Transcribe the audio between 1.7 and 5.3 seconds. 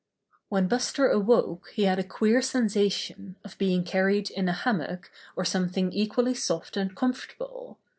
he had a queer sensa tion of being carried in a hammock